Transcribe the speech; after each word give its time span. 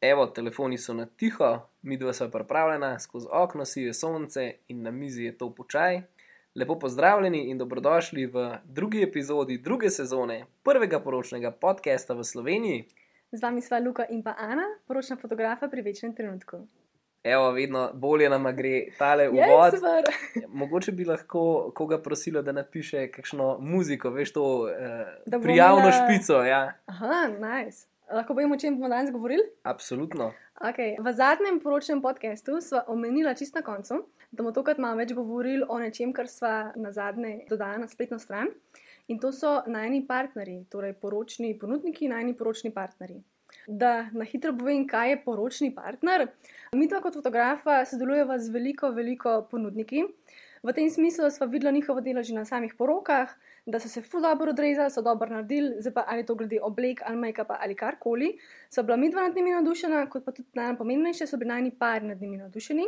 Evo, 0.00 0.26
telefoni 0.26 0.78
so 0.78 0.94
na 0.94 1.06
tiho, 1.06 1.48
mi 1.82 1.96
dva 1.96 2.12
sva 2.12 2.28
pripravljena, 2.28 2.98
skozi 2.98 3.26
okno 3.32 3.64
sije 3.64 3.94
sonce 3.94 4.54
in 4.68 4.82
na 4.82 4.90
mizi 4.90 5.22
je 5.22 5.38
to 5.38 5.50
počaj. 5.50 6.02
Lepo 6.54 6.78
pozdravljeni 6.78 7.38
in 7.40 7.58
dobrodošli 7.58 8.26
v 8.26 8.36
drugi 8.64 9.02
epizodi 9.02 9.58
druge 9.58 9.90
sezone 9.90 10.44
prvega 10.62 11.00
poročnega 11.00 11.50
podcasta 11.52 12.14
v 12.14 12.24
Sloveniji. 12.24 12.84
Z 13.32 13.42
vami 13.42 13.62
sva 13.62 13.78
Luka 13.78 14.06
in 14.08 14.22
pa 14.22 14.34
Ana, 14.38 14.64
poročna 14.86 15.16
fotografa 15.16 15.68
pri 15.68 15.82
večnem 15.82 16.14
trenutku. 16.14 16.66
Evo, 17.24 17.50
vedno 17.50 17.90
bolje 17.94 18.28
nam 18.28 18.56
gre 18.56 18.86
tale 18.98 19.22
Je, 19.22 19.28
uvod. 19.30 19.74
super. 19.74 20.04
Mogoče 20.60 20.92
bi 20.92 21.04
lahko 21.04 21.42
koga 21.74 21.98
prosila, 21.98 22.42
da 22.42 22.52
napiše 22.52 23.08
kakšno 23.08 23.58
muziko, 23.60 24.10
veš, 24.10 24.32
to 24.32 24.44
eh, 24.70 25.06
Da 25.26 25.38
prijavno 25.38 25.82
imela- 25.82 25.92
špico. 26.00 26.32
Ja, 26.34 26.72
Aha, 26.86 27.28
nice. 27.28 27.86
Lahko 28.12 28.34
povemo, 28.34 28.54
o 28.54 28.58
čem 28.58 28.74
bomo 28.74 28.88
danes 28.88 29.10
govorili? 29.12 29.42
absolutno. 29.62 30.32
Okay. 30.60 30.96
V 30.98 31.12
zadnjem 31.12 31.60
poročnem 31.60 32.02
podkastu 32.02 32.60
sva 32.60 32.82
omenila 32.88 33.34
čist 33.34 33.54
na 33.54 33.62
koncu, 33.62 34.02
da 34.30 34.42
bomo 34.42 34.52
tokrat 34.52 34.78
malo 34.78 34.98
več 34.98 35.12
govorili 35.14 35.62
o 35.68 35.78
nečem, 35.78 36.12
kar 36.12 36.28
sva 36.28 36.72
na 36.76 36.90
zadnje 36.92 37.46
dodala 37.48 37.78
na 37.78 37.86
spletno 37.86 38.18
stran. 38.18 38.50
In 39.08 39.18
to 39.18 39.30
so 39.32 39.62
najni 39.66 40.02
partnerji, 40.06 40.64
torej 40.70 40.92
poročni 40.98 41.54
ponudniki, 41.58 42.10
najni 42.10 42.34
poročni 42.34 42.74
partnerji. 42.74 43.22
Da 43.66 44.10
na 44.12 44.26
hitro 44.26 44.52
povem, 44.58 44.86
kaj 44.90 45.10
je 45.10 45.22
poročni 45.24 45.70
partner. 45.74 46.26
Mi 46.74 46.88
kot 46.90 47.14
fotografa 47.14 47.84
sodelujeva 47.86 48.38
z 48.38 48.50
veliko, 48.50 48.90
veliko 48.90 49.40
ponudniki. 49.50 50.04
V 50.62 50.72
tem 50.76 50.90
smislu 50.90 51.24
da 51.24 51.30
sva 51.30 51.46
videla 51.46 51.72
njihovo 51.72 52.00
delo 52.00 52.22
že 52.22 52.34
na 52.34 52.44
samih 52.44 52.74
porokah, 52.78 53.30
da 53.66 53.80
so 53.80 53.88
se 53.88 54.02
ful 54.02 54.20
dobro 54.20 54.50
odrezali, 54.50 54.90
so 54.90 55.02
dobro 55.02 55.30
naredili, 55.30 55.80
zdaj 55.80 55.92
pa 55.94 56.04
ali 56.08 56.26
to 56.26 56.34
glede 56.34 56.58
oblek 56.62 57.00
ali 57.04 57.16
make-upa 57.16 57.56
ali 57.60 57.74
karkoli. 57.74 58.38
So 58.68 58.82
bila 58.82 58.96
midva 58.96 59.22
nad 59.22 59.36
njimi 59.36 59.50
navdušena, 59.50 60.06
kot 60.10 60.24
pa 60.24 60.32
tudi 60.32 60.48
najpomembnejše, 60.54 61.26
so 61.26 61.36
bili 61.36 61.48
najni 61.48 61.70
par 61.78 62.02
nad 62.02 62.20
njimi 62.20 62.36
navdušeni. 62.36 62.84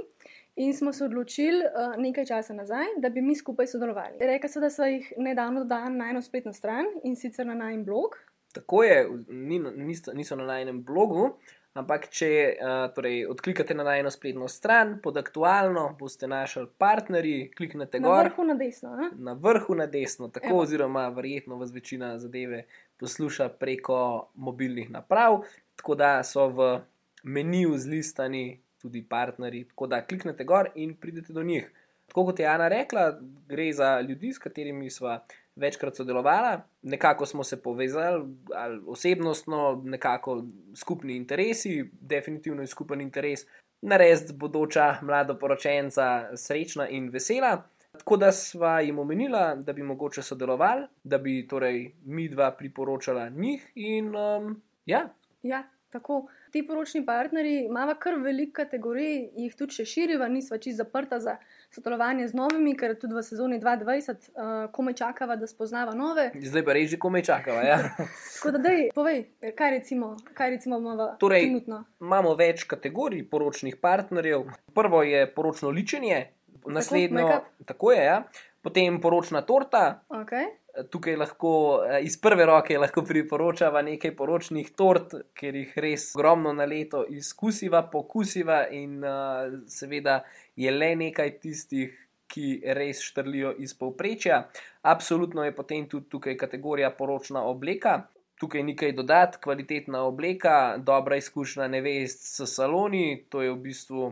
In 0.56 0.76
smo 0.76 0.92
se 0.92 1.04
odločili 1.04 1.64
uh, 1.64 1.96
nekaj 1.96 2.26
časa 2.26 2.54
nazaj, 2.54 2.86
da 2.98 3.08
bi 3.08 3.22
mi 3.22 3.36
skupaj 3.36 3.66
sodelovali. 3.66 4.20
Rekla 4.20 4.48
sem, 4.48 4.62
da 4.62 4.70
sva 4.70 4.86
jih 4.86 5.12
nedavno 5.16 5.64
dodala 5.64 5.88
na 5.88 6.10
eno 6.10 6.22
spletno 6.22 6.52
stran 6.52 6.84
in 7.04 7.16
sicer 7.16 7.46
na 7.46 7.54
najn 7.54 7.84
blog. 7.84 8.20
Tako 8.52 8.82
je, 8.84 9.08
ni, 9.28 9.58
niso, 9.58 10.12
niso 10.12 10.36
na 10.36 10.44
najnem 10.44 10.84
blogu, 10.84 11.38
ampak 11.74 12.08
če 12.12 12.28
uh, 12.52 12.94
torej, 12.94 13.26
odklikate 13.26 13.74
na 13.74 13.84
najno 13.84 14.10
spletno 14.10 14.48
stran, 14.48 14.98
pod 15.02 15.16
aktualno 15.16 15.96
boste 15.98 16.26
našli 16.28 16.66
partnerji, 16.78 17.50
kliknete 17.56 18.00
Na 18.00 18.08
gor. 18.08 18.24
vrhu 18.24 18.44
na 18.44 18.54
desno. 18.54 18.90
a? 18.90 19.10
Na 19.16 19.32
vrhu 19.32 19.74
na 19.74 19.86
desno, 19.86 20.28
tako 20.28 20.46
Evo. 20.46 20.58
oziroma 20.58 21.08
verjetno 21.08 21.56
vas 21.56 21.72
večina 21.72 22.18
zadeve 22.18 22.64
posluša 22.96 23.48
preko 23.48 24.28
mobilnih 24.34 24.90
naprav, 24.90 25.42
tako 25.76 25.94
da 25.94 26.22
so 26.22 26.48
v 26.48 26.80
meniju 27.22 27.78
zlistani 27.78 28.60
tudi 28.82 29.04
partnerji. 29.08 29.64
Tako 29.64 29.86
da 29.86 30.02
kliknete 30.04 30.44
gor 30.44 30.68
in 30.74 30.94
pridete 30.96 31.32
do 31.32 31.42
njih. 31.42 31.70
Tako 32.06 32.24
kot 32.24 32.40
je 32.40 32.46
Ana 32.46 32.68
rekla, 32.68 33.20
gre 33.48 33.72
za 33.72 34.00
ljudi, 34.00 34.32
s 34.32 34.38
katerimi 34.38 34.90
smo 34.90 35.18
večkrat 35.56 35.96
sodelovali, 35.96 36.58
nekako 36.82 37.26
smo 37.26 37.44
se 37.44 37.62
povezali, 37.62 38.24
ali 38.54 38.82
osebnostno, 38.86 39.82
nekako 39.84 40.44
skupni 40.76 41.16
interesi, 41.16 41.90
definitivno 42.00 42.62
je 42.62 42.66
skupen 42.66 43.00
interes 43.00 43.40
narediti 43.82 44.32
bodoča 44.32 44.96
mladoporočenca 45.02 46.36
srečna 46.36 46.88
in 46.88 47.10
vesela. 47.10 47.62
Tako 47.92 48.16
da 48.16 48.32
sva 48.32 48.80
jim 48.80 48.98
omenila, 48.98 49.54
da 49.54 49.72
bi 49.72 49.82
mogoče 49.82 50.22
sodelovali, 50.22 50.86
da 51.04 51.18
bi 51.18 51.48
torej 51.48 51.92
mi 52.04 52.28
dva 52.28 52.50
priporočala 52.50 53.28
njih. 53.28 53.72
In 53.74 54.16
um, 54.16 54.62
ja, 54.86 55.08
Ja, 55.42 55.64
tako. 55.92 56.22
Ti 56.52 56.60
poročni 56.66 57.00
partnerji 57.06 57.64
imamo 57.64 57.94
kar 58.00 58.14
veliko 58.20 58.52
kategorij, 58.58 59.28
jih 59.40 59.54
tudi 59.56 59.72
še 59.78 59.84
širiva, 59.88 60.26
nisva 60.28 60.58
čisto 60.58 60.82
zaprta 60.82 61.16
za 61.20 61.36
sodelovanje 61.72 62.26
z 62.28 62.36
novimi, 62.36 62.74
ker 62.76 62.92
tudi 63.00 63.16
v 63.16 63.22
sezoni 63.24 63.60
2020 63.60 64.10
uh, 64.32 64.50
komaj 64.72 64.94
čakava, 64.94 65.36
da 65.36 65.46
spoznava 65.48 65.94
nove. 65.96 66.30
zdaj 66.34 66.64
pa 66.64 66.72
reži, 66.76 66.98
komaj 67.00 67.22
čakava. 67.22 67.62
Ja. 67.64 67.78
Tako 68.36 68.50
da, 68.50 68.58
dej, 68.68 68.90
povej, 68.94 69.24
kaj 69.56 69.70
recimo, 69.78 70.16
kaj 70.34 70.50
recimo 70.58 70.78
imamo 70.78 71.16
Torej- 71.20 71.46
trenutno. 71.48 71.84
Imamo 72.00 72.34
več 72.34 72.64
kategorij 72.68 73.24
poročnih 73.30 73.76
partnerjev. 73.76 74.44
Prvo 74.74 75.02
je 75.02 75.26
poročno 75.34 75.70
ličenje, 75.70 76.26
naslednjo, 76.66 77.26
make-up. 77.26 77.66
tako 77.66 77.92
je, 77.92 78.04
ja. 78.04 78.22
Potem 78.62 79.00
poročna 79.00 79.42
torta. 79.42 80.02
Okay. 80.08 80.46
Tukaj 80.90 81.16
lahko 81.20 81.52
eh, 81.84 81.98
iz 82.06 82.16
prve 82.20 82.46
roke 82.48 82.78
lahko 82.78 83.02
priporočava 83.04 83.82
nekaj 83.82 84.14
poročnih 84.16 84.70
tort, 84.78 85.14
ker 85.36 85.58
jih 85.58 85.74
res 85.84 86.12
ogromno 86.16 86.54
na 86.56 86.64
leto 86.64 87.04
izkusiva, 87.08 87.82
pokusiva 87.92 88.62
in 88.72 89.02
uh, 89.04 89.52
seveda 89.68 90.22
je 90.56 90.72
le 90.72 90.94
nekaj 90.96 91.36
tistih, 91.42 91.92
ki 92.32 92.62
res 92.78 93.02
štrlijo 93.04 93.52
iz 93.60 93.74
povprečja. 93.76 94.46
Absolutno 94.88 95.44
je 95.44 95.52
potem 95.52 95.84
tudi 95.88 96.08
tukaj 96.08 96.38
kategorija 96.40 96.88
poročna 96.96 97.44
obleka. 97.44 98.06
Tukaj 98.40 98.62
ni 98.66 98.72
kaj 98.76 98.94
dodati, 98.96 99.38
kvalitetna 99.42 100.00
obleka, 100.08 100.78
dobra 100.78 101.18
izkušnja 101.20 101.68
nevest 101.68 102.24
s 102.24 102.48
saloni, 102.54 103.26
to 103.28 103.42
je 103.42 103.52
v 103.52 103.58
bistvu 103.68 104.08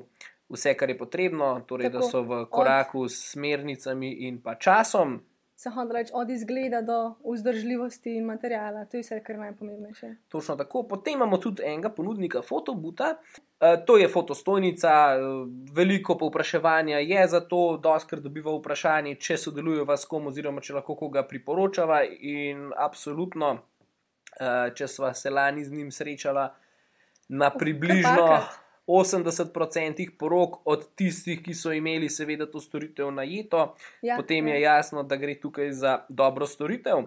vse, 0.51 0.75
kar 0.75 0.91
je 0.91 0.99
potrebno, 0.99 1.61
torej 1.67 1.91
da 1.91 1.99
Tako, 1.99 2.11
so 2.11 2.23
v 2.23 2.45
koraku 2.51 3.09
s 3.09 3.33
smernicami 3.33 4.13
in 4.27 4.43
pa 4.43 4.55
časom. 4.55 5.21
Se 5.57 5.71
hoče 5.71 5.93
reči 5.93 6.13
od 6.15 6.31
izgleda 6.31 6.81
do 6.83 7.15
vzdržljivosti 7.33 8.15
in 8.17 8.25
materijala, 8.25 8.85
to 8.85 8.97
je 8.97 9.03
vse, 9.03 9.21
kar 9.25 9.37
je 9.37 9.41
najpomembnejše. 9.41 10.15
Točno 10.29 10.57
tako. 10.57 10.83
Potem 10.89 11.15
imamo 11.15 11.37
tudi 11.37 11.63
enega 11.63 11.91
ponudnika 11.91 12.43
fotobuta. 12.43 13.15
Uh, 13.15 13.85
to 13.87 13.97
je 13.97 14.09
fotostojnica, 14.09 14.89
uh, 14.89 15.49
veliko 15.77 16.17
povpraševanja 16.19 16.99
je 16.99 17.27
za 17.29 17.41
to, 17.41 17.77
doskrat 17.83 18.23
dobiva 18.23 18.55
vprašanje, 18.57 19.15
če 19.15 19.37
sodelujeva 19.37 19.97
s 19.97 20.09
kom, 20.09 20.27
oziroma 20.27 20.61
če 20.61 20.79
lahko 20.79 20.97
koga 20.97 21.27
priporočava. 21.29 22.01
In 22.21 22.73
absolutno, 22.77 23.53
uh, 23.53 24.73
če 24.75 24.89
sva 24.89 25.13
se 25.15 25.31
lani 25.31 25.65
z 25.65 25.77
njim 25.77 25.93
srečala 25.93 26.55
na 27.29 27.51
približno 27.51 28.27
parkrat. 28.27 28.70
80% 28.91 30.11
porok 30.19 30.61
od 30.65 30.87
tistih, 30.95 31.43
ki 31.43 31.55
so 31.55 31.73
imeli, 31.73 32.09
seveda, 32.11 32.47
to 32.51 32.61
storitev 32.61 33.11
najeto, 33.15 33.75
Ja, 34.03 34.17
potem 34.17 34.49
je 34.49 34.61
ja. 34.61 34.77
jasno, 34.77 35.03
da 35.03 35.17
gre 35.17 35.35
tukaj 35.41 35.73
za 35.73 36.05
dobro 36.09 36.47
storitev. 36.47 37.07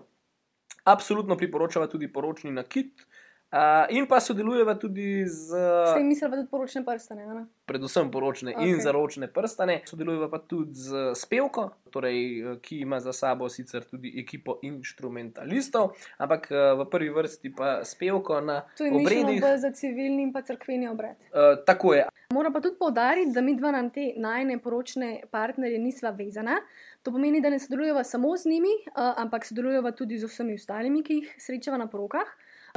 Absolutno 0.83 1.37
priporočava 1.37 1.87
tudi 1.87 2.07
poročni 2.13 2.51
nakit. 2.51 3.05
Uh, 3.53 3.85
in 3.93 4.07
pa 4.09 4.17
sodelujeva 4.19 4.73
tudi 4.81 5.27
z, 5.29 5.53
S 5.53 5.93
tem 5.93 6.07
mislila 6.09 6.35
tudi 6.35 6.49
poročne 6.49 6.81
prstane. 6.85 7.25
ne? 7.25 7.45
predvsem 7.65 8.11
poročne 8.11 8.51
okay. 8.51 8.69
In 8.69 8.81
zaročne 8.81 9.27
prstane, 9.31 9.81
sodelujeva 9.87 10.27
pa 10.29 10.39
tudi 10.39 10.75
z 10.75 11.13
Spevko, 11.15 11.69
torej, 11.93 12.17
eh, 12.17 12.57
ki 12.61 12.83
ima 12.83 12.99
za 12.99 13.13
sabo 13.13 13.49
sicer 13.49 13.85
tudi 13.87 14.11
ekipo 14.19 14.59
instrumentalistov, 14.61 15.95
ampak 16.17 16.51
eh, 16.51 16.73
v 16.75 16.87
prvi 16.91 17.09
vrsti 17.09 17.53
pa 17.55 17.83
Spevko 17.87 18.41
na 18.41 18.61
To 18.77 18.85
je 18.85 18.91
mišljeno 18.91 19.21
obredih. 19.21 19.41
bolj 19.41 19.57
za 19.57 19.71
civilni 19.71 20.23
in 20.23 20.33
pa 20.33 20.41
crkveni 20.41 20.87
obred. 20.87 21.15
Uh, 21.31 21.63
tako 21.65 21.93
je. 21.93 22.07
Moram 22.33 22.53
pa 22.53 22.61
tudi 22.61 22.77
povdariti, 22.79 23.31
da 23.31 23.41
mi 23.41 23.55
dva 23.55 23.71
na 23.71 23.89
te 23.89 24.13
najne 24.17 24.57
poročne 24.59 25.21
partnerje 25.31 25.79
nisva 25.79 26.09
vezana. 26.09 26.57
To 27.03 27.11
pomeni, 27.11 27.41
da 27.41 27.49
ne 27.49 27.59
sodelujeva 27.59 28.03
samo 28.03 28.37
z 28.37 28.49
njimi, 28.49 28.73
uh, 28.87 29.13
ampak 29.21 29.45
sodelujeva 29.45 29.91
tudi 29.91 30.17
z 30.17 30.27
vsemi 30.27 30.55
ostalimi, 30.55 31.03
ki 31.03 31.13
jih 31.13 31.35
srečava 31.37 31.77
na 31.77 31.87
porokah. 31.87 32.27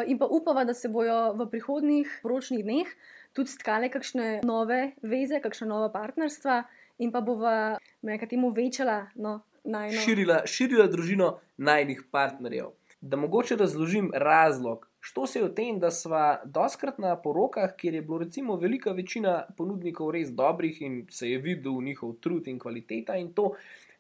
In 0.05 0.19
pa 0.19 0.27
upava, 0.27 0.65
da 0.65 0.75
se 0.75 0.91
bojo 0.93 1.33
v 1.33 1.47
prihodnjih 1.49 2.19
poročnih 2.23 2.61
dneh 2.65 2.89
tudi 3.33 3.49
stkale 3.49 3.89
kakšne 3.89 4.43
nove 4.45 4.91
veze, 5.01 5.39
kakšna 5.41 5.71
nova 5.71 5.87
partnerstva 5.89 6.57
in 7.01 7.13
pa 7.13 7.23
bova 7.25 7.79
nekaj 8.05 8.29
temu 8.29 8.51
večala 8.53 9.07
no, 9.17 9.39
najno. 9.65 9.97
širila, 10.05 10.43
širila 10.45 10.85
družino 10.93 11.31
najnih 11.57 12.03
partnerjev. 12.13 12.75
Da 13.01 13.17
mogoče 13.17 13.57
razložim 13.57 14.11
razlog. 14.13 14.85
Što 15.01 15.27
se 15.27 15.39
je 15.39 15.47
v 15.47 15.55
tem, 15.55 15.81
da 15.81 15.89
sva 15.91 16.43
doskrat 16.45 16.99
na 17.01 17.15
porokah, 17.17 17.73
kjer 17.77 17.95
je 17.95 18.03
bilo 18.03 18.19
recimo 18.19 18.57
velika 18.61 18.93
večina 18.93 19.47
ponudnikov 19.57 20.11
res 20.13 20.29
dobrih 20.29 20.83
in 20.83 21.07
se 21.11 21.31
je 21.31 21.39
videl 21.41 21.81
njihov 21.81 22.19
trud 22.21 22.53
in 22.53 22.59
kvaliteta 22.59 23.17
in 23.17 23.33
to. 23.33 23.55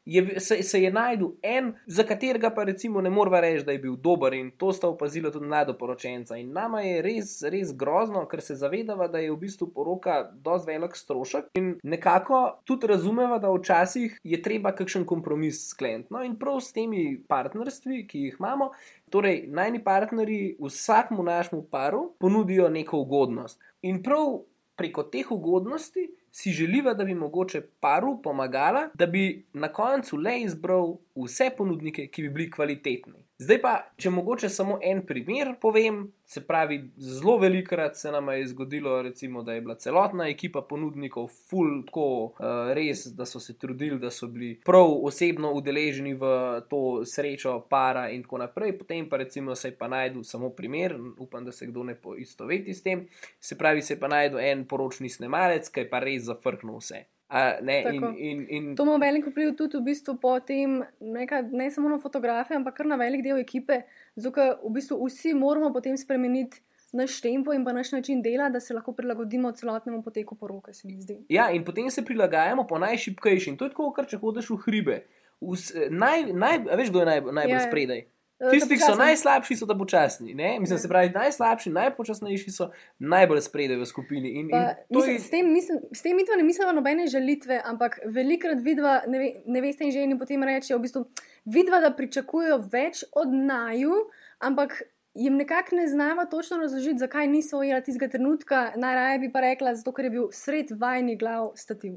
Je, 0.06 0.40
se, 0.40 0.62
se 0.62 0.82
je 0.82 0.90
najdel 0.92 1.32
en, 1.42 1.72
za 1.86 2.04
katerega 2.06 2.50
pa 2.54 2.64
recimo 2.64 3.00
ne 3.00 3.10
moramo 3.10 3.40
reči, 3.40 3.64
da 3.64 3.72
je 3.72 3.78
bil 3.78 3.96
dober, 3.96 4.34
in 4.34 4.50
to 4.56 4.72
sta 4.72 4.88
opazila 4.88 5.30
tudi 5.34 5.46
mladoporočenca. 5.46 6.36
In 6.38 6.52
nama 6.54 6.80
je 6.80 7.02
res, 7.02 7.32
res 7.42 7.72
grozno, 7.74 8.22
ker 8.30 8.40
se 8.40 8.54
zavedava, 8.54 9.08
da 9.10 9.18
je 9.18 9.32
v 9.32 9.40
bistvu 9.40 9.72
poroka 9.74 10.20
dosti 10.32 10.70
velik 10.70 10.94
strošek 10.96 11.50
in 11.58 11.74
nekako 11.82 12.60
tudi 12.64 12.86
razumeva, 12.86 13.40
da 13.42 13.50
včasih 13.50 14.20
je 14.22 14.42
treba 14.42 14.72
kakšen 14.78 15.04
kompromis 15.06 15.64
skleniti. 15.72 16.14
No, 16.14 16.22
in 16.22 16.38
prav 16.38 16.60
s 16.62 16.70
temi 16.76 17.18
partnerstvi, 17.28 18.04
ki 18.06 18.26
jih 18.28 18.36
imamo, 18.38 18.70
torej 19.10 19.46
najni 19.50 19.82
partnerji 19.84 20.56
vsakmu 20.62 21.22
našemu 21.26 21.66
paru 21.70 22.12
ponudijo 22.20 22.68
neko 22.70 23.02
ugodnost. 23.02 23.58
In 23.82 24.02
prav 24.02 24.38
preko 24.76 25.02
teh 25.02 25.30
ugodnosti 25.32 26.06
si 26.36 26.52
želiva, 26.52 26.92
da 26.94 27.04
bi 27.04 27.14
mogoče 27.14 27.62
paru 27.80 28.20
pomagala, 28.22 28.90
da 28.94 29.06
bi 29.06 29.46
na 29.52 29.72
koncu 29.72 30.16
le 30.16 30.34
izbral 30.42 30.98
vse 31.16 31.48
ponudnike, 31.56 32.10
ki 32.12 32.22
bi 32.22 32.28
bili 32.28 32.50
kvalitetni. 32.50 33.25
Zdaj 33.36 33.58
pa, 33.60 33.70
če 34.00 34.08
mogoče 34.16 34.48
samo 34.48 34.78
en 34.80 35.02
primer 35.04 35.50
povem, 35.60 35.98
se 36.24 36.40
pravi, 36.46 36.78
zelo 36.96 37.34
velikokrat 37.38 37.98
se 38.00 38.08
nam 38.10 38.30
je 38.32 38.46
zgodilo, 38.48 38.94
recimo, 39.02 39.42
da 39.44 39.52
je 39.52 39.60
bila 39.60 39.74
celotna 39.76 40.28
ekipa 40.32 40.62
ponudnikov 40.64 41.26
full 41.28 41.82
tako 41.84 42.06
uh, 42.24 42.70
res, 42.78 43.04
da 43.12 43.26
so 43.28 43.40
se 43.40 43.58
trudili, 43.58 43.98
da 44.00 44.08
so 44.10 44.30
bili 44.32 44.54
prav 44.64 44.88
osebno 45.04 45.50
udeleženi 45.52 46.14
v 46.16 46.30
to 46.70 46.80
srečo 47.04 47.58
para 47.68 48.06
in 48.10 48.24
tako 48.24 48.40
naprej. 48.40 48.72
Potem 48.78 49.10
pa 49.10 49.20
recimo 49.20 49.54
se 49.54 49.68
je 49.68 49.76
pa 49.76 49.88
najdel 49.92 50.24
samo 50.24 50.50
primer, 50.56 50.96
upam, 51.18 51.44
da 51.44 51.52
se 51.52 51.68
kdo 51.68 51.84
ne 51.84 51.94
poistoveti 51.94 52.74
s 52.74 52.82
tem, 52.82 53.04
se 53.40 53.58
pravi, 53.58 53.82
se 53.82 53.94
je 53.94 54.00
pa 54.00 54.08
najdel 54.08 54.40
en 54.40 54.64
poročni 54.64 55.12
snemalec, 55.12 55.68
ki 55.68 55.84
je 55.84 55.90
pa 55.92 56.00
res 56.00 56.24
zafrknil 56.30 56.80
vse. 56.80 57.04
A, 57.28 57.58
ne, 57.60 57.80
in, 57.92 58.04
in, 58.16 58.46
in... 58.48 58.66
To 58.78 58.84
ima 58.86 58.96
veliko 59.02 59.32
vpliv 59.32 59.56
tudi 59.58 59.80
v 59.80 59.88
bistvu 59.88 60.14
po 60.22 60.36
tem, 60.40 60.78
neka, 61.00 61.42
ne 61.50 61.66
samo 61.74 61.90
na 61.90 61.98
fotografije, 61.98 62.60
ampak 62.60 62.76
kar 62.78 62.86
na 62.86 62.98
velik 63.00 63.24
del 63.24 63.40
ekipe. 63.42 63.80
Zato, 64.14 64.52
v 64.62 64.72
bistvu 64.78 65.00
vsi 65.08 65.34
moramo 65.34 65.72
potem 65.74 65.98
spremeniti 65.98 66.62
naš 66.96 67.18
tempo 67.20 67.52
in 67.52 67.64
pa 67.64 67.74
naš 67.74 67.92
način 67.92 68.22
dela, 68.22 68.48
da 68.48 68.60
se 68.60 68.74
lahko 68.74 68.92
prilagodimo 68.92 69.52
celotnemu 69.52 70.02
poteku 70.02 70.38
poroke, 70.38 70.72
se 70.72 70.88
mi 70.88 71.00
zdi. 71.02 71.18
Ja, 71.28 71.50
in 71.50 71.64
potem 71.64 71.90
se 71.90 72.04
prilagajamo 72.04 72.66
po 72.66 72.78
najšipkejšim. 72.78 73.56
To 73.56 73.66
je 73.66 73.74
tako, 73.74 73.90
kar 73.92 74.06
če 74.06 74.22
hodiš 74.22 74.50
v 74.50 74.60
hribe. 74.64 75.00
Vs, 75.40 75.90
naj, 75.90 76.30
naj, 76.32 76.62
veš, 76.78 76.94
kdo 76.94 77.02
je 77.02 77.06
naj, 77.10 77.20
najbolj 77.26 77.58
ja. 77.58 77.64
spredaj? 77.66 78.06
Eh, 78.38 78.50
Tisti, 78.52 78.76
ki 78.76 78.84
so 78.84 78.94
najslabši, 79.00 79.56
so 79.56 79.66
da 79.68 79.74
počasni. 79.78 80.34
Ne? 80.36 80.58
Mislim, 80.60 80.78
se 80.78 80.88
pravi, 80.88 81.08
najslabši, 81.14 81.70
najpočasnejši 81.72 82.50
so 82.52 82.66
najbolj 82.98 83.40
spredaj 83.46 83.78
v 83.80 83.86
skupini. 83.88 84.34
In, 84.40 84.50
pa, 84.52 84.58
in 84.88 84.98
mislim, 84.98 85.14
je... 85.14 85.20
S 85.20 85.30
tem, 85.32 85.52
mislim, 85.52 85.78
s 85.92 86.04
tem 86.04 86.20
ne 86.36 86.44
mislimo 86.44 86.74
nobene 86.76 87.06
žalitve, 87.08 87.62
ampak 87.64 87.96
velikrat 88.04 88.60
vidva, 88.60 88.98
ne, 89.08 89.22
ve, 89.22 89.30
ne 89.46 89.62
veste, 89.64 89.88
in 89.88 89.94
ženi 89.94 90.18
potem 90.20 90.44
rečejo, 90.44 90.76
v 90.76 90.84
bistvu, 90.84 91.06
vidva, 91.48 91.80
da 91.80 91.94
pričakujejo 91.96 92.58
več 92.72 93.06
od 93.16 93.32
naju, 93.32 94.02
ampak 94.44 94.82
jim 95.16 95.40
nekako 95.40 95.80
ne 95.80 95.86
znamo 95.88 96.26
točno 96.28 96.58
razložiti, 96.60 96.98
zakaj 96.98 97.30
niso 97.32 97.62
ujeli 97.62 97.84
tistega 97.84 98.10
trenutka. 98.12 98.72
Najraje 98.76 99.18
bi 99.18 99.32
pa 99.32 99.40
rekla, 99.40 99.72
zato 99.74 99.96
ker 99.96 100.10
je 100.10 100.12
bil 100.12 100.28
sred 100.32 100.76
vajni 100.76 101.16
glav 101.16 101.54
stativ. 101.56 101.96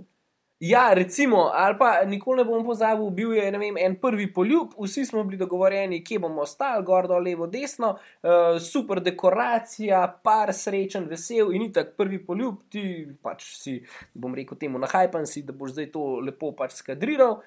Ja, 0.59 0.93
recimo, 0.93 1.51
ali 1.53 1.77
pa 1.79 2.05
nikoli 2.05 2.37
ne 2.37 2.43
bom 2.43 2.65
pozabil, 2.67 3.09
bil 3.15 3.33
je 3.33 3.51
vem, 3.51 3.77
en 3.79 3.93
prvi 3.95 4.25
poljub, 4.33 4.73
vsi 4.75 5.05
smo 5.05 5.23
bili 5.23 5.37
dogovorjeni, 5.39 6.01
kje 6.03 6.19
bomo 6.19 6.43
stali, 6.45 6.83
gor, 6.83 7.07
dol, 7.07 7.23
levo, 7.23 7.47
desno, 7.47 7.93
uh, 7.95 8.57
super 8.59 8.99
dekoracija, 8.99 10.01
par 10.23 10.51
srečen, 10.53 11.07
vesel 11.07 11.53
in 11.55 11.71
tako 11.71 11.95
prvi 12.03 12.19
poljub, 12.25 12.59
ti 12.69 12.83
pač 13.23 13.47
si, 13.55 13.77
bom 14.13 14.35
rekel, 14.35 14.59
temu 14.59 14.83
nahajpan 14.83 15.29
si, 15.31 15.45
da 15.47 15.55
boš 15.55 15.77
zdaj 15.77 15.89
to 15.95 16.03
lepo 16.27 16.51
pač 16.51 16.75
skadriral. 16.81 17.39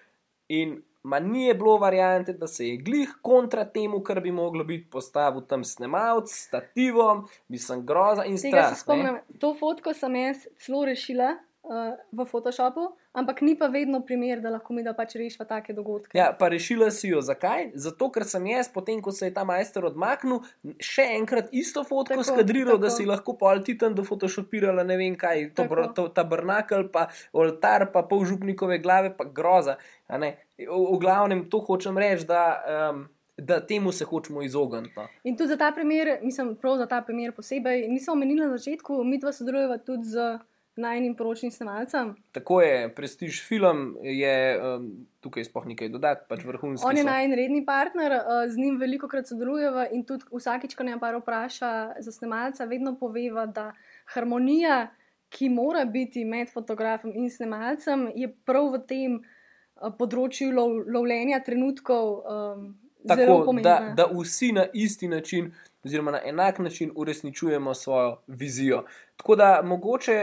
In 0.48 0.78
ma 1.04 1.20
ni 1.20 1.52
bilo 1.52 1.76
variante, 1.78 2.32
da 2.32 2.48
se 2.48 2.70
je 2.70 2.80
glih 2.80 3.12
kontra 3.20 3.68
temu, 3.68 4.00
kar 4.00 4.24
bi 4.24 4.32
moglo 4.32 4.64
biti 4.64 4.88
postavil 4.88 5.44
tam 5.44 5.68
snemalc, 5.68 6.32
stativom, 6.32 7.26
bi 7.48 7.60
sem 7.60 7.84
groza 7.84 8.24
in 8.24 8.40
strast. 8.40 8.88
To 9.40 9.52
fotko 9.60 9.92
sem 9.92 10.22
jaz 10.24 10.46
celo 10.56 10.86
rešila 10.88 11.34
uh, 11.62 11.94
v 12.12 12.24
Photoshopu, 12.26 12.92
ampak 13.12 13.42
ni 13.42 13.54
pa 13.58 13.66
vedno 13.66 14.00
primer, 14.00 14.40
da 14.40 14.50
lahko 14.50 14.74
mi 14.74 14.82
da 14.82 14.94
pač 14.94 15.14
rešiva 15.20 15.46
take 15.48 15.74
dogodke. 15.76 16.16
Ja, 16.18 16.32
pa 16.38 16.48
rešila 16.52 16.90
si 16.90 17.12
jo 17.12 17.22
zakaj? 17.22 17.72
Zato, 17.74 18.10
ker 18.12 18.26
sem 18.28 18.46
jaz, 18.50 18.70
potem 18.72 19.02
ko 19.02 19.14
se 19.14 19.28
je 19.28 19.34
ta 19.34 19.44
majster 19.48 19.86
odmaknil, 19.86 20.42
še 20.82 21.06
enkrat 21.18 21.52
isto 21.54 21.84
fotko 21.86 22.24
skadriral, 22.26 22.80
da 22.82 22.90
si 22.90 23.06
lahko 23.08 23.36
pol 23.38 23.62
titan 23.64 23.94
do 23.94 24.04
Photoshopirala, 24.06 24.84
ne 24.86 24.98
vem 25.00 25.16
kaj, 25.18 25.50
to, 25.56 25.66
to, 25.96 26.08
tabernakel, 26.14 26.88
pa 26.92 27.08
oltar, 27.32 27.88
pa 27.94 28.04
pol 28.06 28.26
župnikove 28.28 28.82
glave, 28.82 29.14
pa 29.16 29.28
groza. 29.28 29.78
V, 30.10 30.28
v 30.66 31.00
glavnem 31.00 31.46
to 31.50 31.62
hočem 31.64 31.98
reči, 31.98 32.28
da. 32.28 32.44
Um, 32.92 33.08
Da 33.42 33.56
temu 33.64 33.90
se 33.96 34.04
hočemo 34.04 34.42
izogniti. 34.44 34.92
No. 34.96 35.06
In 35.24 35.34
tudi 35.36 35.48
za 35.48 35.56
ta 35.56 35.70
primer, 35.74 36.18
mislim, 36.22 36.50
prav 36.60 36.76
za 36.78 36.86
ta 36.86 36.98
primer 37.02 37.32
posebej, 37.32 37.86
nisem 37.88 38.12
omenila 38.12 38.46
na 38.46 38.58
začetku, 38.60 38.98
mi 39.08 39.16
dva 39.18 39.32
sodelujeva 39.32 39.78
tudi 39.82 40.12
z 40.12 40.26
najnim 40.76 41.14
poročnim 41.16 41.50
snemalcem. 41.50 42.14
Tako 42.32 42.60
je, 42.62 42.94
prestiž 42.94 43.42
film 43.48 43.96
je 44.02 44.36
um, 44.56 45.06
tukaj 45.20 45.44
sploh 45.44 45.66
nekaj 45.68 45.90
dodati, 45.92 46.24
pač 46.28 46.44
vrhunski. 46.44 46.86
On 46.88 46.96
je 46.96 47.04
najredni 47.04 47.64
partner, 47.66 48.12
uh, 48.16 48.44
z 48.48 48.56
njim 48.56 48.78
veliko 48.80 49.08
krat 49.08 49.28
sodelujeva 49.28 49.86
in 49.92 50.04
tudi 50.08 50.24
vsakič, 50.32 50.74
ko 50.74 50.86
ne 50.88 50.96
pa 51.00 51.12
vpraša 51.18 51.72
za 52.00 52.12
snemalca, 52.12 52.64
vedno 52.64 52.94
poveva, 52.98 53.46
da 53.46 53.72
harmonija, 54.14 54.86
ki 55.32 55.48
mora 55.48 55.84
biti 55.84 56.24
med 56.24 56.50
fotografom 56.52 57.12
in 57.16 57.30
snemalcem, 57.30 58.08
je 58.16 58.28
prav 58.44 58.72
v 58.72 58.80
tem 58.88 59.18
uh, 59.20 59.92
področju 59.98 60.52
lov, 60.56 60.78
lovljenja 60.88 61.42
trenutkov. 61.44 62.14
Um, 62.22 62.70
Tako, 63.02 63.50
da, 63.58 63.80
da 63.98 64.04
vsi 64.14 64.52
na 64.54 64.68
isti 64.78 65.08
način, 65.10 65.48
oziroma 65.82 66.12
na 66.14 66.20
enak 66.22 66.60
način, 66.62 66.92
uresničujemo 66.94 67.74
svojo 67.74 68.12
vizijo. 68.30 68.84
Tako 69.18 69.36
da 69.36 69.48
mogoče 69.66 70.18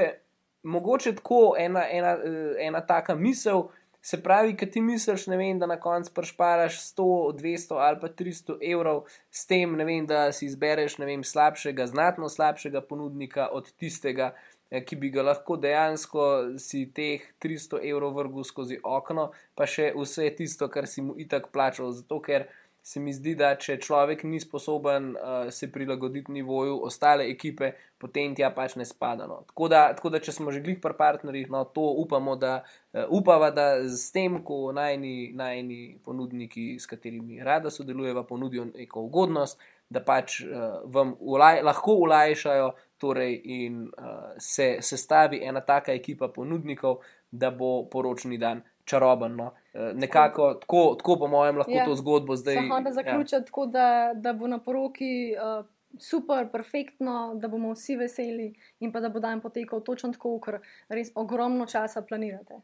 mogoče 0.63 1.15
tako 1.15 1.55
ena, 1.59 1.83
ena, 1.91 2.17
eh, 2.23 2.55
ena 2.67 2.81
taka 2.85 3.15
misel. 3.15 3.63
Se 4.01 4.21
pravi, 4.23 4.55
ki 4.55 4.69
ti 4.71 4.81
misliš, 4.81 5.25
vem, 5.27 5.59
da 5.59 5.67
na 5.67 5.75
koncu 5.79 6.13
prešparaš 6.15 6.77
100, 6.79 7.33
200 7.35 7.79
ali 7.83 7.97
pa 7.99 8.07
300 8.07 8.55
evrov 8.71 9.03
s 9.31 9.45
tem, 9.45 9.75
vem, 9.75 10.05
da 10.07 10.31
si 10.31 10.45
izbereš 10.45 10.97
vem, 10.99 11.23
slabšega, 11.23 11.87
znatno 11.87 12.29
slabšega 12.29 12.81
ponudnika 12.81 13.49
od 13.51 13.71
tistega, 13.75 14.31
eh, 14.71 14.85
ki 14.85 14.95
bi 14.95 15.09
ga 15.09 15.23
lahko 15.23 15.57
dejansko 15.57 16.29
si 16.57 16.85
teh 16.95 17.27
300 17.43 17.83
evrov 17.83 18.15
vrgel 18.15 18.43
skozi 18.43 18.79
okno, 18.83 19.31
pa 19.55 19.67
še 19.67 19.91
vse 19.95 20.31
tisto, 20.37 20.69
kar 20.69 20.87
si 20.87 21.01
mu 21.01 21.17
itak 21.19 21.51
plačal. 21.51 21.91
Zato, 21.91 22.21
ker 22.23 22.47
se 22.89 22.99
mi 22.99 23.11
zdi, 23.13 23.35
da 23.37 23.51
če 23.53 23.75
človek 23.85 24.23
ni 24.25 24.39
sposoben 24.41 25.11
uh, 25.13 25.51
se 25.53 25.67
prilagoditi 25.69 26.33
nivoju 26.33 26.79
ostale 26.87 27.27
ekipe, 27.29 27.67
potem 28.01 28.33
tja 28.33 28.49
pač 28.55 28.73
ne 28.81 28.85
spada. 28.89 29.27
No. 29.29 29.43
Tako, 29.51 29.67
da, 29.69 29.81
tako 29.93 30.09
da, 30.15 30.21
če 30.25 30.33
smo 30.33 30.49
že 30.55 30.63
glih 30.65 30.79
pri 30.81 30.97
partnerjih, 30.97 31.51
no, 31.53 31.61
to 31.75 31.83
upamo, 32.01 32.33
da 32.41 32.55
uh, 32.63 33.03
upava, 33.13 33.51
da 33.53 33.67
s 33.85 34.09
tem, 34.15 34.39
ko 34.45 34.71
najni, 34.73 35.29
najni 35.37 35.99
ponudniki, 36.05 36.71
s 36.81 36.89
katerimi 36.89 37.37
rada 37.45 37.69
sodelujeva, 37.69 38.25
ponudijo 38.25 38.65
neko 38.71 39.05
ugodnost, 39.05 39.61
da 39.93 40.01
pač 40.05 40.39
uh, 40.47 40.81
vam 40.89 41.13
ulaj, 41.19 41.61
lahko 41.69 41.99
ulajšajo. 42.07 42.71
Torej, 42.99 43.37
in 43.63 43.85
uh, 43.85 44.33
se 44.43 44.81
sestavi 44.83 45.37
ena 45.47 45.61
taka 45.63 45.93
ekipa 45.95 46.27
ponudnikov, 46.35 46.97
da 47.31 47.47
bo 47.53 47.85
poročni 47.87 48.41
dan 48.41 48.65
čaroben. 48.89 49.37
No. 49.39 49.53
Eh, 49.73 49.91
nekako 49.93 50.53
tako, 50.53 50.95
tako 50.97 51.15
po 51.19 51.27
mojem, 51.27 51.57
lahko 51.57 51.71
ja. 51.71 51.85
to 51.85 51.95
zgodbo 51.95 52.35
zdaj. 52.35 52.55
Samo 52.55 52.81
da 52.81 52.91
zaključim, 52.91 53.39
ja. 53.39 53.45
tako 53.45 53.65
da, 53.65 54.11
da 54.15 54.33
bo 54.33 54.47
na 54.47 54.59
poroki 54.59 55.35
uh, 55.37 55.65
super, 55.99 56.47
perfektno, 56.51 57.35
da 57.35 57.47
bomo 57.47 57.73
vsi 57.73 57.95
veseli 57.95 58.53
in 58.79 58.91
pa 58.91 58.99
da 58.99 59.09
bo 59.09 59.19
dan 59.19 59.41
potekal 59.41 59.83
točno 59.83 60.11
tako, 60.13 60.39
ker 60.39 60.59
res 60.89 61.11
ogromno 61.15 61.65
časa 61.65 62.01
planirate. 62.01 62.61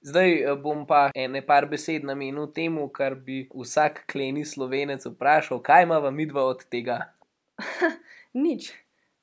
Zdaj 0.00 0.32
eh, 0.32 0.54
bom 0.62 0.86
pa 0.86 1.08
ene 1.14 1.40
par 1.46 1.66
besed 1.66 2.04
namenil 2.04 2.52
temu, 2.52 2.88
kar 2.88 3.14
bi 3.14 3.46
vsak 3.54 4.04
kleni 4.12 4.44
slovenec 4.44 5.06
vprašal, 5.06 5.62
kaj 5.62 5.88
ima 5.88 5.98
vam 5.98 6.14
midva 6.14 6.44
od 6.44 6.64
tega? 6.68 7.00
Nič. 8.44 8.72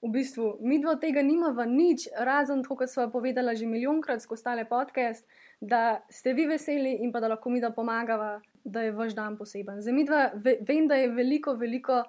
V 0.06 0.12
bistvu, 0.14 0.60
mi 0.62 0.78
dva 0.78 1.00
tega 1.02 1.24
nimamo 1.26 1.64
nič, 1.66 2.04
razen 2.22 2.62
to, 2.62 2.76
kar 2.78 2.86
smo 2.88 3.08
povedali 3.10 3.56
že 3.58 3.66
milijonkrat 3.66 4.22
skozi 4.22 4.44
tale 4.46 4.66
podcast, 4.70 5.26
da 5.58 6.06
ste 6.10 6.36
vi 6.38 6.46
veseli 6.46 7.02
in 7.02 7.12
pa 7.12 7.20
da 7.20 7.32
lahko 7.32 7.50
mi 7.50 7.62
da 7.62 7.72
pomagava, 7.74 8.38
da 8.64 8.86
je 8.86 8.92
vaš 8.94 9.16
dan 9.18 9.38
poseben. 9.38 9.82
Za 9.82 9.92
mi 9.92 10.06
dva 10.06 10.30
ve, 10.36 10.60
vem, 10.62 10.86
da 10.88 10.96
je 10.96 11.10
veliko, 11.10 11.56
veliko 11.58 12.04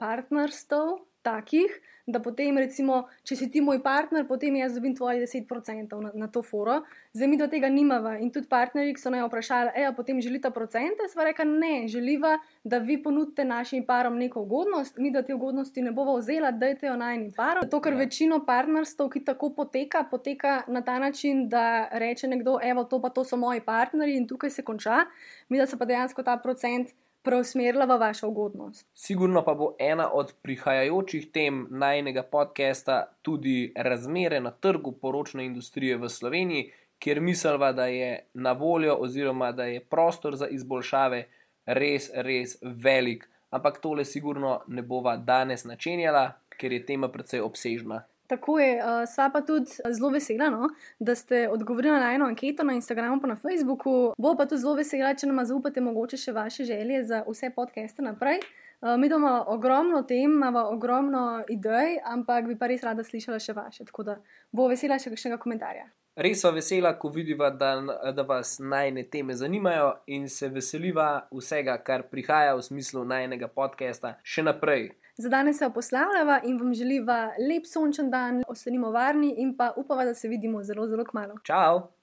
partnerstv 0.00 1.11
takih, 1.22 1.70
da 2.06 2.18
potem, 2.20 2.56
recimo, 2.58 3.04
če 3.22 3.36
si 3.38 3.46
ti 3.50 3.60
moj 3.62 3.78
partner, 3.82 4.24
potem 4.26 4.56
jaz 4.58 4.74
dobim 4.74 4.94
tvoje 4.96 5.22
10% 5.22 6.00
na, 6.02 6.10
na 6.24 6.28
to 6.28 6.42
foro. 6.42 6.80
Zdaj 7.14 7.28
mi 7.30 7.38
do 7.38 7.46
tega 7.46 7.70
nimava 7.70 8.16
in 8.18 8.32
tudi 8.34 8.48
partnerji, 8.50 8.96
so 8.98 9.12
naj 9.14 9.22
vprašali, 9.28 9.72
eja, 9.78 9.92
potem 9.94 10.20
želite 10.24 10.50
procente, 10.50 11.06
sva 11.12 11.28
reka 11.28 11.46
ne, 11.46 11.86
želiva, 11.88 12.34
da 12.64 12.82
vi 12.82 12.98
ponudite 13.02 13.44
našim 13.44 13.86
parom 13.86 14.18
neko 14.18 14.42
ugodnost, 14.42 14.98
mi 14.98 15.12
da 15.14 15.22
te 15.22 15.34
ugodnosti 15.34 15.82
ne 15.82 15.92
bova 15.94 16.16
vzela, 16.18 16.50
dajte 16.50 16.90
jo 16.90 16.96
najnim 16.98 17.30
parom. 17.36 17.62
Zato, 17.68 17.80
ker 17.84 17.94
večino 17.98 18.42
partnerstv, 18.46 19.06
ki 19.12 19.24
tako 19.28 19.52
poteka, 19.54 20.04
poteka 20.10 20.62
na 20.66 20.82
ta 20.82 20.98
način, 20.98 21.46
da 21.48 21.88
reče 21.92 22.28
nekdo, 22.28 22.58
evo, 22.62 22.84
to 22.84 22.98
pa 23.02 23.12
to 23.14 23.24
so 23.24 23.38
moji 23.38 23.62
partnerji 23.62 24.18
in 24.18 24.26
tukaj 24.28 24.50
se 24.50 24.66
konča, 24.66 25.04
mi 25.48 25.58
da 25.58 25.66
se 25.66 25.78
pa 25.78 25.86
dejansko 25.86 26.22
ta 26.26 26.36
procent 26.42 26.90
preusmerila 27.22 27.84
v 27.84 27.98
vašo 27.98 28.28
ugodnost. 28.28 28.86
Sigurno 28.94 29.44
pa 29.44 29.54
bo 29.54 29.74
ena 29.78 30.10
od 30.12 30.34
prihajajočih 30.42 31.30
tem 31.32 31.66
najnega 31.70 32.22
podcasta 32.22 33.04
tudi 33.22 33.72
razmere 33.76 34.40
na 34.40 34.50
trgu 34.50 34.92
poročne 34.92 35.46
industrije 35.46 35.96
v 35.96 36.08
Sloveniji, 36.08 36.72
kjer 36.98 37.20
mislva, 37.20 37.72
da 37.72 37.86
je 37.86 38.26
na 38.34 38.52
voljo 38.52 38.94
oziroma 38.94 39.52
da 39.52 39.64
je 39.64 39.80
prostor 39.80 40.36
za 40.36 40.46
izboljšave 40.48 41.24
res, 41.66 42.10
res 42.14 42.56
velik. 42.62 43.28
Ampak 43.50 43.80
tole 43.80 44.04
sigurno 44.04 44.60
ne 44.68 44.82
bova 44.82 45.16
danes 45.16 45.64
načenjala, 45.64 46.32
ker 46.58 46.72
je 46.72 46.86
tema 46.86 47.08
precej 47.08 47.40
obsežna. 47.40 48.04
Tako 48.32 48.58
je, 48.58 48.76
uh, 48.80 49.02
sva 49.08 49.26
pa 49.28 49.42
tudi 49.44 49.68
zelo 49.92 50.08
vesela, 50.08 50.46
no, 50.50 50.70
da 50.98 51.12
ste 51.14 51.48
odgovorili 51.52 51.98
na 52.00 52.14
eno 52.14 52.24
anketo 52.24 52.64
na 52.64 52.72
Instagramu 52.72 53.20
in 53.22 53.28
na 53.28 53.36
Facebooku. 53.36 54.14
Bo 54.18 54.32
pa 54.36 54.46
tudi 54.46 54.62
zelo 54.62 54.72
vesela, 54.78 55.12
če 55.14 55.28
nam 55.28 55.44
zaupate 55.44 55.84
mogoče 55.84 56.16
še 56.16 56.32
vaše 56.32 56.64
želje 56.64 57.02
za 57.04 57.20
vse 57.28 57.50
podcaste 57.52 58.02
naprej. 58.02 58.40
Uh, 58.82 58.98
mi 58.98 59.06
imamo 59.06 59.44
ogromno 59.46 60.02
tem, 60.02 60.30
imamo 60.30 60.68
ogromno 60.68 61.44
idej, 61.48 62.00
ampak 62.04 62.46
bi 62.46 62.56
pa 62.58 62.66
res 62.66 62.82
rada 62.82 63.04
slišala 63.06 63.38
še 63.38 63.54
vaše. 63.54 63.84
Tako 63.86 64.02
da 64.02 64.16
bo 64.50 64.66
vesela 64.66 64.98
še 64.98 65.12
kakšnega 65.12 65.38
komentarja. 65.38 65.86
Res 66.18 66.42
pa 66.42 66.50
vesela, 66.50 66.90
ko 66.98 67.12
vidiva, 67.14 67.52
da, 67.54 67.76
da 68.10 68.24
vas 68.26 68.58
najne 68.58 69.06
teme 69.06 69.38
zanimajo 69.38 69.94
in 70.10 70.26
se 70.28 70.50
veseliva 70.50 71.28
vsega, 71.30 71.78
kar 71.86 72.08
prihaja 72.10 72.58
v 72.58 72.66
smislu 72.66 73.06
najnega 73.06 73.46
podcasta 73.54 74.16
še 74.26 74.42
naprej. 74.50 74.90
Za 75.14 75.30
danes 75.30 75.62
se 75.62 75.70
oposlavljava 75.70 76.42
in 76.50 76.58
vam 76.58 76.74
želiva 76.74 77.22
lep 77.38 77.70
sončen 77.70 78.10
dan, 78.10 78.42
ostanimo 78.50 78.90
varni 78.90 79.36
in 79.38 79.54
pa 79.56 79.70
upava, 79.78 80.10
da 80.10 80.14
se 80.14 80.28
vidimo 80.28 80.66
zelo, 80.66 80.90
zelo 80.90 81.06
kmalo. 81.06 81.38
Ciao! 81.46 82.01